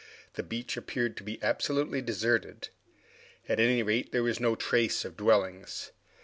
The 0.33 0.41
beach 0.41 0.77
appeared 0.77 1.15
to 1.17 1.23
be 1.23 1.37
absolutely 1.43 2.01
deserted. 2.01 2.69
At 3.47 3.59
any 3.59 3.83
rate, 3.83 4.11
there 4.11 4.23
was 4.23 4.39
no 4.39 4.55
trace 4.55 5.05
of 5.05 5.15
dwellings. 5.15 5.91